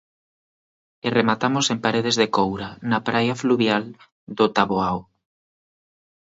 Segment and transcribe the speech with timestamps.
[1.05, 3.83] E rematamos en Paredes de Coura na praia fluvial
[4.37, 4.99] do Taboao.